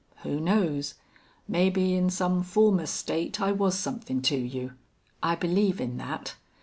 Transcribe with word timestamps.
Who 0.23 0.39
knows? 0.39 0.95
Maybe 1.47 1.93
in 1.93 2.09
some 2.09 2.41
former 2.41 2.87
state 2.87 3.39
I 3.39 3.51
was 3.51 3.77
somethin' 3.77 4.23
to 4.23 4.35
you. 4.35 4.73
I 5.21 5.35
believe 5.35 5.79
in 5.79 5.97
that. 5.97 6.33